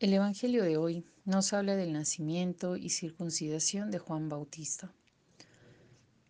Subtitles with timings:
[0.00, 4.92] El Evangelio de hoy nos habla del nacimiento y circuncidación de Juan Bautista.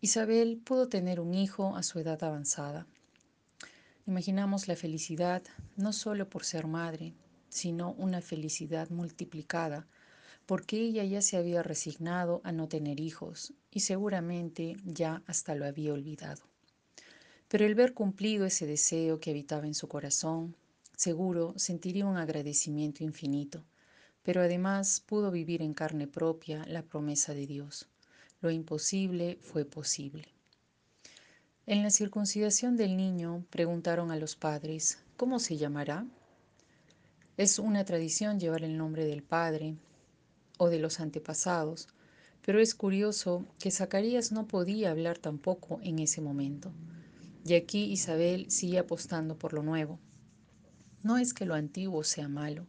[0.00, 2.86] Isabel pudo tener un hijo a su edad avanzada.
[4.06, 5.42] Imaginamos la felicidad
[5.76, 7.12] no solo por ser madre,
[7.50, 9.86] sino una felicidad multiplicada,
[10.46, 15.66] porque ella ya se había resignado a no tener hijos y seguramente ya hasta lo
[15.66, 16.40] había olvidado.
[17.48, 20.56] Pero el ver cumplido ese deseo que habitaba en su corazón
[20.98, 23.62] Seguro sentiría un agradecimiento infinito,
[24.24, 27.86] pero además pudo vivir en carne propia la promesa de Dios.
[28.40, 30.26] Lo imposible fue posible.
[31.66, 36.04] En la circuncidación del niño preguntaron a los padres, ¿cómo se llamará?
[37.36, 39.76] Es una tradición llevar el nombre del padre
[40.58, 41.86] o de los antepasados,
[42.44, 46.72] pero es curioso que Zacarías no podía hablar tampoco en ese momento.
[47.44, 50.00] Y aquí Isabel sigue apostando por lo nuevo.
[51.02, 52.66] No es que lo antiguo sea malo,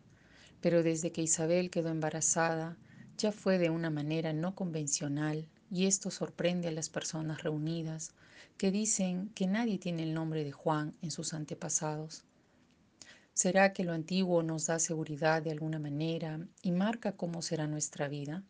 [0.62, 2.78] pero desde que Isabel quedó embarazada,
[3.18, 8.14] ya fue de una manera no convencional, y esto sorprende a las personas reunidas,
[8.58, 12.24] que dicen que nadie tiene el nombre de Juan en sus antepasados.
[13.34, 18.10] ¿Será que lo antiguo nos da seguridad de alguna manera y marca cómo será nuestra
[18.10, 18.44] vida?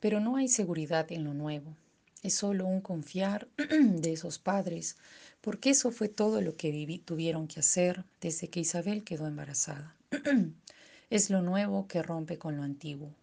[0.00, 1.76] Pero no hay seguridad en lo nuevo,
[2.22, 4.96] es solo un confiar de esos padres
[5.40, 9.94] porque eso fue todo lo que tuvieron que hacer desde que Isabel quedó embarazada.
[11.10, 13.14] es lo nuevo que rompe con lo antiguo.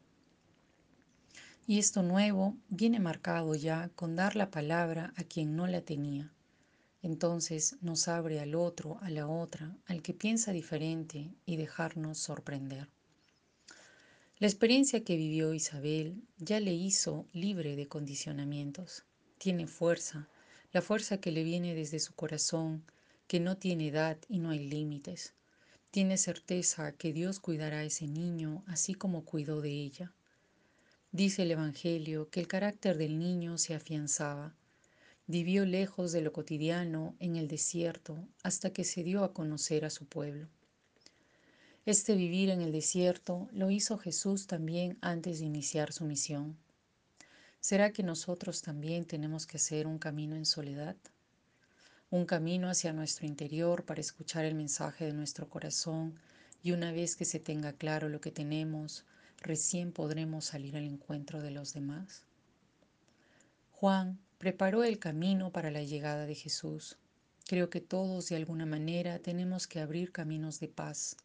[1.67, 6.31] Y esto nuevo viene marcado ya con dar la palabra a quien no la tenía.
[7.01, 12.87] Entonces nos abre al otro, a la otra, al que piensa diferente y dejarnos sorprender.
[14.37, 19.05] La experiencia que vivió Isabel ya le hizo libre de condicionamientos.
[19.37, 20.27] Tiene fuerza,
[20.73, 22.83] la fuerza que le viene desde su corazón,
[23.27, 25.33] que no tiene edad y no hay límites.
[25.89, 30.11] Tiene certeza que Dios cuidará a ese niño así como cuidó de ella.
[31.13, 34.53] Dice el Evangelio que el carácter del niño se afianzaba.
[35.27, 39.89] Vivió lejos de lo cotidiano en el desierto hasta que se dio a conocer a
[39.89, 40.49] su pueblo.
[41.85, 46.57] Este vivir en el desierto lo hizo Jesús también antes de iniciar su misión.
[47.59, 50.95] ¿Será que nosotros también tenemos que hacer un camino en soledad?
[52.09, 56.19] Un camino hacia nuestro interior para escuchar el mensaje de nuestro corazón
[56.63, 59.05] y una vez que se tenga claro lo que tenemos,
[59.37, 62.23] recién podremos salir al encuentro de los demás.
[63.73, 66.97] Juan preparó el camino para la llegada de Jesús.
[67.45, 71.17] Creo que todos de alguna manera tenemos que abrir caminos de paz,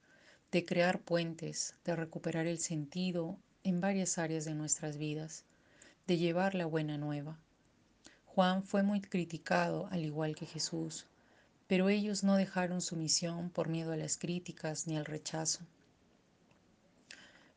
[0.52, 5.44] de crear puentes, de recuperar el sentido en varias áreas de nuestras vidas
[6.10, 7.38] de llevar la buena nueva.
[8.26, 11.06] Juan fue muy criticado, al igual que Jesús,
[11.68, 15.60] pero ellos no dejaron su misión por miedo a las críticas ni al rechazo.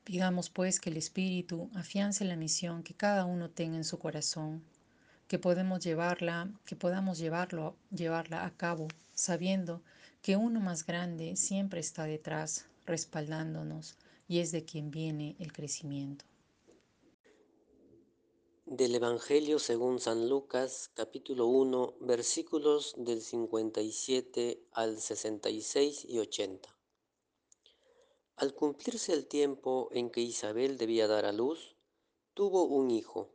[0.03, 4.61] Pidamos pues que el Espíritu afiance la misión que cada uno tenga en su corazón,
[5.27, 9.81] que podemos llevarla, que podamos llevarlo, llevarla a cabo, sabiendo
[10.21, 16.25] que uno más grande siempre está detrás, respaldándonos, y es de quien viene el crecimiento.
[18.65, 26.75] Del Evangelio según San Lucas, capítulo 1, versículos del 57 al 66 y 80.
[28.37, 31.75] Al cumplirse el tiempo en que Isabel debía dar a luz,
[32.33, 33.29] tuvo un hijo.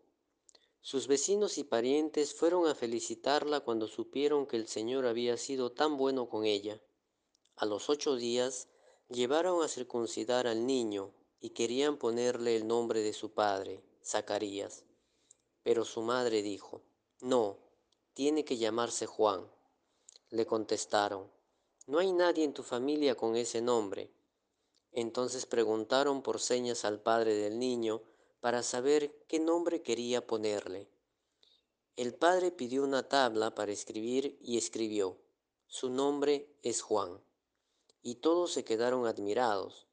[0.80, 5.96] Sus vecinos y parientes fueron a felicitarla cuando supieron que el Señor había sido tan
[5.96, 6.82] bueno con ella.
[7.56, 8.68] A los ocho días
[9.08, 11.10] llevaron a circuncidar al niño
[11.40, 14.84] y querían ponerle el nombre de su padre, Zacarías.
[15.62, 16.82] Pero su madre dijo,
[17.20, 17.56] No,
[18.14, 19.48] tiene que llamarse Juan.
[20.30, 21.30] Le contestaron,
[21.86, 24.10] No hay nadie en tu familia con ese nombre.
[24.92, 28.02] Entonces preguntaron por señas al padre del niño
[28.40, 30.88] para saber qué nombre quería ponerle.
[31.96, 35.16] El padre pidió una tabla para escribir y escribió,
[35.66, 37.20] Su nombre es Juan.
[38.08, 39.86] Y todos se quedaron admirados.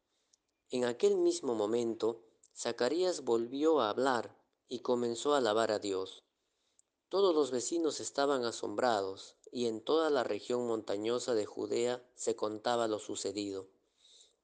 [0.70, 2.24] En aquel mismo momento,
[2.56, 4.40] Zacarías volvió a hablar
[4.70, 6.24] y comenzó a alabar a Dios.
[7.10, 12.88] Todos los vecinos estaban asombrados y en toda la región montañosa de Judea se contaba
[12.88, 13.68] lo sucedido.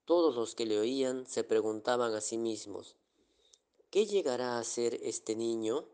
[0.04, 2.98] Todos los que le oían se preguntaban a sí mismos,
[3.90, 5.88] ¿qué llegará a ser este niño?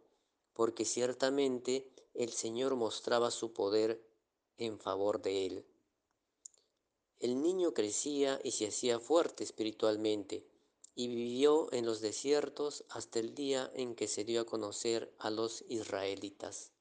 [0.53, 4.03] Porque ciertamente el Señor mostraba su poder
[4.57, 5.76] en favor de él.
[7.19, 10.45] El niño crecía y se hacía fuerte espiritualmente
[10.93, 15.29] y vivió en los desiertos hasta el día en que se dio a conocer a
[15.29, 16.71] los israelitas.